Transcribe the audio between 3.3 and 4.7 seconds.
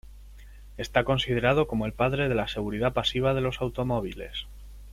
de los automóviles.